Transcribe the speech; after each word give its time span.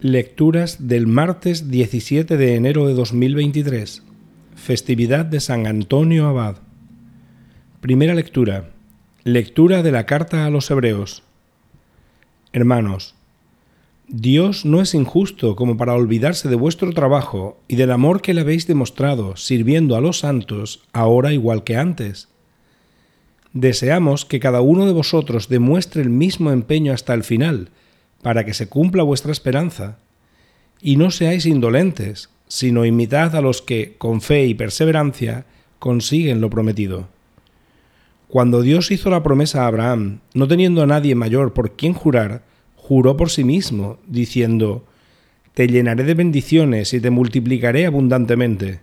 Lecturas 0.00 0.86
del 0.86 1.08
martes 1.08 1.72
17 1.72 2.36
de 2.36 2.54
enero 2.54 2.86
de 2.86 2.94
2023, 2.94 4.04
festividad 4.54 5.24
de 5.24 5.40
San 5.40 5.66
Antonio 5.66 6.28
Abad. 6.28 6.58
Primera 7.80 8.14
lectura. 8.14 8.70
Lectura 9.24 9.82
de 9.82 9.90
la 9.90 10.06
carta 10.06 10.46
a 10.46 10.50
los 10.50 10.70
Hebreos. 10.70 11.24
Hermanos, 12.52 13.16
Dios 14.06 14.64
no 14.64 14.80
es 14.80 14.94
injusto 14.94 15.56
como 15.56 15.76
para 15.76 15.94
olvidarse 15.94 16.48
de 16.48 16.54
vuestro 16.54 16.92
trabajo 16.92 17.58
y 17.66 17.74
del 17.74 17.90
amor 17.90 18.22
que 18.22 18.34
le 18.34 18.42
habéis 18.42 18.68
demostrado 18.68 19.34
sirviendo 19.34 19.96
a 19.96 20.00
los 20.00 20.20
santos 20.20 20.84
ahora 20.92 21.32
igual 21.32 21.64
que 21.64 21.76
antes. 21.76 22.28
Deseamos 23.52 24.24
que 24.24 24.38
cada 24.38 24.60
uno 24.60 24.86
de 24.86 24.92
vosotros 24.92 25.48
demuestre 25.48 26.02
el 26.02 26.10
mismo 26.10 26.52
empeño 26.52 26.92
hasta 26.92 27.14
el 27.14 27.24
final, 27.24 27.70
para 28.22 28.44
que 28.44 28.54
se 28.54 28.68
cumpla 28.68 29.02
vuestra 29.02 29.32
esperanza. 29.32 29.98
Y 30.80 30.96
no 30.96 31.10
seáis 31.10 31.46
indolentes, 31.46 32.30
sino 32.46 32.84
imitad 32.84 33.36
a 33.36 33.40
los 33.40 33.62
que, 33.62 33.94
con 33.98 34.20
fe 34.20 34.46
y 34.46 34.54
perseverancia, 34.54 35.46
consiguen 35.78 36.40
lo 36.40 36.50
prometido. 36.50 37.08
Cuando 38.28 38.62
Dios 38.62 38.90
hizo 38.90 39.10
la 39.10 39.22
promesa 39.22 39.64
a 39.64 39.66
Abraham, 39.68 40.20
no 40.34 40.48
teniendo 40.48 40.82
a 40.82 40.86
nadie 40.86 41.14
mayor 41.14 41.54
por 41.54 41.72
quien 41.72 41.94
jurar, 41.94 42.42
juró 42.76 43.16
por 43.16 43.30
sí 43.30 43.44
mismo, 43.44 43.98
diciendo, 44.06 44.84
Te 45.54 45.66
llenaré 45.66 46.04
de 46.04 46.14
bendiciones 46.14 46.92
y 46.92 47.00
te 47.00 47.10
multiplicaré 47.10 47.86
abundantemente. 47.86 48.80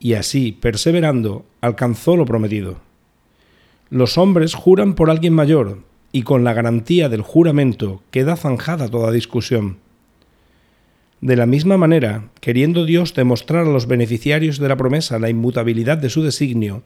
Y 0.00 0.14
así, 0.14 0.52
perseverando, 0.52 1.44
alcanzó 1.60 2.16
lo 2.16 2.24
prometido. 2.24 2.76
Los 3.90 4.18
hombres 4.18 4.54
juran 4.54 4.94
por 4.94 5.10
alguien 5.10 5.32
mayor, 5.32 5.78
y 6.12 6.22
con 6.22 6.44
la 6.44 6.54
garantía 6.54 7.08
del 7.08 7.22
juramento 7.22 8.02
queda 8.10 8.36
zanjada 8.36 8.88
toda 8.88 9.12
discusión. 9.12 9.78
De 11.20 11.36
la 11.36 11.46
misma 11.46 11.76
manera, 11.76 12.28
queriendo 12.40 12.84
Dios 12.84 13.14
demostrar 13.14 13.66
a 13.66 13.70
los 13.70 13.86
beneficiarios 13.86 14.58
de 14.58 14.68
la 14.68 14.76
promesa 14.76 15.18
la 15.18 15.30
inmutabilidad 15.30 15.98
de 15.98 16.10
su 16.10 16.22
designio, 16.22 16.82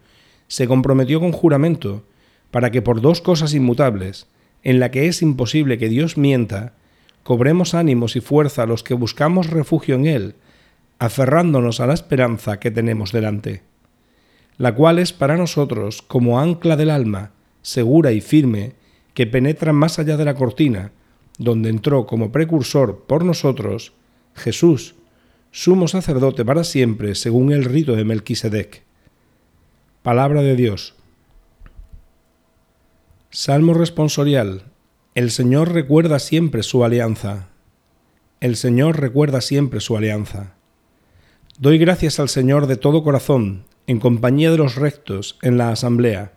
se 0.49 0.67
comprometió 0.67 1.21
con 1.21 1.33
juramento, 1.33 2.05
para 2.51 2.71
que 2.71 2.83
por 2.83 3.01
dos 3.01 3.21
cosas 3.21 3.55
inmutables, 3.55 4.27
en 4.63 4.81
la 4.81 4.91
que 4.91 5.07
es 5.07 5.23
imposible 5.23 5.79
que 5.79 5.89
Dios 5.89 6.17
mienta, 6.17 6.75
cobremos 7.23 7.75
ánimos 7.75 8.17
y 8.17 8.21
fuerza 8.21 8.63
a 8.63 8.67
los 8.67 8.83
que 8.83 8.95
buscamos 8.95 9.51
refugio 9.51 9.95
en 9.95 10.07
Él, 10.07 10.35
aferrándonos 10.99 11.81
a 11.81 11.87
la 11.87 11.95
esperanza 11.95 12.59
que 12.61 12.71
tenemos 12.71 13.13
delante, 13.13 13.63
la 14.57 14.75
cual 14.75 14.99
es 14.99 15.13
para 15.13 15.37
nosotros 15.37 16.03
como 16.03 16.41
ancla 16.41 16.77
del 16.77 16.91
alma, 16.91 17.33
segura 17.63 18.13
y 18.13 18.21
firme, 18.21 18.75
que 19.15 19.27
penetra 19.27 19.73
más 19.73 19.99
allá 19.99 20.17
de 20.17 20.25
la 20.25 20.35
cortina, 20.35 20.93
donde 21.39 21.71
entró 21.71 22.07
como 22.07 22.33
precursor 22.33 23.05
por 23.07 23.25
nosotros 23.25 23.93
Jesús, 24.35 24.95
sumo 25.51 25.89
sacerdote 25.89 26.45
para 26.45 26.65
siempre 26.65 27.15
según 27.15 27.53
el 27.53 27.65
rito 27.65 27.95
de 27.95 28.05
Melquisedec. 28.05 28.83
Palabra 30.03 30.43
de 30.43 30.57
Dios. 30.57 30.95
Salmo 33.31 33.75
responsorial. 33.75 34.65
El 35.15 35.31
Señor 35.31 35.73
recuerda 35.73 36.19
siempre 36.19 36.63
su 36.63 36.85
alianza. 36.85 37.49
El 38.41 38.57
Señor 38.57 38.99
recuerda 38.99 39.41
siempre 39.41 39.81
su 39.81 39.97
alianza. 39.97 40.55
Doy 41.59 41.79
gracias 41.79 42.19
al 42.19 42.29
Señor 42.29 42.67
de 42.67 42.77
todo 42.77 43.05
corazón, 43.05 43.65
en 43.87 44.01
compañía 44.01 44.51
de 44.51 44.57
los 44.57 44.75
rectos, 44.75 45.39
en 45.43 45.59
la 45.59 45.71
asamblea 45.71 46.33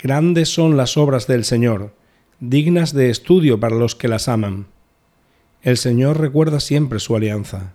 Grandes 0.00 0.48
son 0.48 0.76
las 0.76 0.96
obras 0.96 1.26
del 1.26 1.44
Señor, 1.44 1.92
dignas 2.38 2.92
de 2.92 3.10
estudio 3.10 3.58
para 3.58 3.74
los 3.74 3.96
que 3.96 4.06
las 4.06 4.28
aman. 4.28 4.68
El 5.62 5.76
Señor 5.76 6.20
recuerda 6.20 6.60
siempre 6.60 7.00
su 7.00 7.16
alianza. 7.16 7.74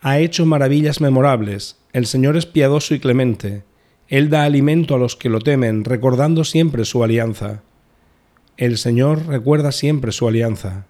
Ha 0.00 0.20
hecho 0.20 0.46
maravillas 0.46 1.00
memorables, 1.00 1.76
el 1.92 2.06
Señor 2.06 2.36
es 2.36 2.46
piadoso 2.46 2.94
y 2.94 3.00
clemente, 3.00 3.64
Él 4.06 4.30
da 4.30 4.44
alimento 4.44 4.94
a 4.94 4.98
los 4.98 5.16
que 5.16 5.28
lo 5.28 5.40
temen, 5.40 5.84
recordando 5.84 6.44
siempre 6.44 6.84
su 6.84 7.02
alianza. 7.02 7.62
El 8.56 8.78
Señor 8.78 9.26
recuerda 9.26 9.72
siempre 9.72 10.12
su 10.12 10.28
alianza. 10.28 10.86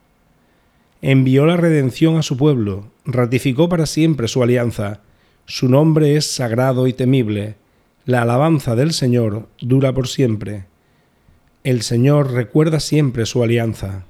Envió 1.00 1.46
la 1.46 1.56
redención 1.56 2.18
a 2.18 2.22
su 2.22 2.36
pueblo, 2.36 2.90
ratificó 3.06 3.70
para 3.70 3.86
siempre 3.86 4.28
su 4.28 4.42
alianza, 4.42 5.00
su 5.46 5.70
nombre 5.70 6.16
es 6.16 6.30
sagrado 6.30 6.86
y 6.86 6.92
temible, 6.92 7.56
la 8.08 8.22
alabanza 8.22 8.74
del 8.74 8.94
Señor 8.94 9.50
dura 9.60 9.92
por 9.92 10.08
siempre. 10.08 10.64
El 11.62 11.82
Señor 11.82 12.32
recuerda 12.32 12.80
siempre 12.80 13.26
su 13.26 13.42
alianza. 13.42 14.06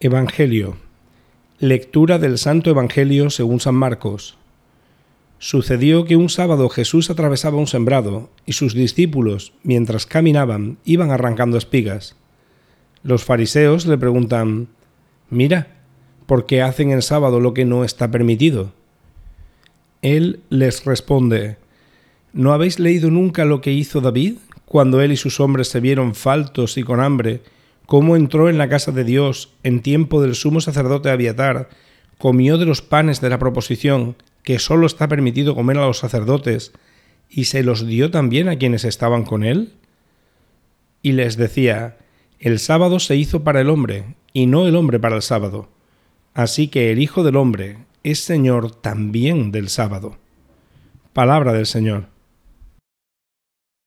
Evangelio. 0.00 0.76
Lectura 1.60 2.18
del 2.18 2.36
Santo 2.36 2.68
Evangelio 2.68 3.30
según 3.30 3.60
San 3.60 3.76
Marcos. 3.76 4.38
Sucedió 5.38 6.04
que 6.04 6.16
un 6.16 6.28
sábado 6.28 6.68
Jesús 6.68 7.10
atravesaba 7.10 7.56
un 7.56 7.68
sembrado 7.68 8.28
y 8.44 8.54
sus 8.54 8.74
discípulos, 8.74 9.52
mientras 9.62 10.04
caminaban, 10.04 10.78
iban 10.84 11.12
arrancando 11.12 11.58
espigas. 11.58 12.16
Los 13.04 13.22
fariseos 13.22 13.86
le 13.86 13.96
preguntan, 13.98 14.66
Mira, 15.28 15.76
¿por 16.26 16.46
qué 16.46 16.60
hacen 16.60 16.90
el 16.90 17.02
sábado 17.02 17.38
lo 17.38 17.54
que 17.54 17.64
no 17.64 17.84
está 17.84 18.10
permitido? 18.10 18.79
Él 20.02 20.40
les 20.48 20.84
responde, 20.84 21.58
¿No 22.32 22.52
habéis 22.52 22.78
leído 22.78 23.10
nunca 23.10 23.44
lo 23.44 23.60
que 23.60 23.72
hizo 23.72 24.00
David 24.00 24.36
cuando 24.64 25.00
él 25.00 25.12
y 25.12 25.16
sus 25.16 25.40
hombres 25.40 25.68
se 25.68 25.80
vieron 25.80 26.14
faltos 26.14 26.78
y 26.78 26.84
con 26.84 27.00
hambre? 27.00 27.42
¿Cómo 27.86 28.14
entró 28.14 28.48
en 28.48 28.56
la 28.56 28.68
casa 28.68 28.92
de 28.92 29.02
Dios 29.02 29.52
en 29.64 29.82
tiempo 29.82 30.22
del 30.22 30.36
sumo 30.36 30.60
sacerdote 30.60 31.10
Abiatar, 31.10 31.68
comió 32.18 32.56
de 32.56 32.66
los 32.66 32.82
panes 32.82 33.20
de 33.20 33.30
la 33.30 33.38
proposición, 33.38 34.14
que 34.44 34.60
sólo 34.60 34.86
está 34.86 35.08
permitido 35.08 35.56
comer 35.56 35.78
a 35.78 35.86
los 35.86 35.98
sacerdotes, 35.98 36.72
y 37.28 37.44
se 37.44 37.64
los 37.64 37.84
dio 37.84 38.12
también 38.12 38.48
a 38.48 38.56
quienes 38.56 38.84
estaban 38.84 39.24
con 39.24 39.42
él? 39.42 39.72
Y 41.02 41.12
les 41.12 41.36
decía, 41.36 41.96
el 42.38 42.60
sábado 42.60 43.00
se 43.00 43.16
hizo 43.16 43.42
para 43.42 43.60
el 43.60 43.68
hombre, 43.68 44.14
y 44.32 44.46
no 44.46 44.68
el 44.68 44.76
hombre 44.76 45.00
para 45.00 45.16
el 45.16 45.22
sábado. 45.22 45.68
Así 46.32 46.68
que 46.68 46.92
el 46.92 47.00
Hijo 47.00 47.24
del 47.24 47.36
Hombre 47.36 47.78
es 48.02 48.20
Señor 48.20 48.70
también 48.70 49.52
del 49.52 49.68
sábado. 49.68 50.16
Palabra 51.12 51.52
del 51.52 51.66
Señor. 51.66 52.06